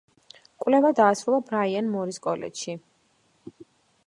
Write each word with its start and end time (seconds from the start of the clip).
კვლევა 0.63 0.91
დაასრულა 0.99 1.41
ბრაიან 1.51 1.93
მორის 1.97 2.19
კოლეჯში. 2.27 2.79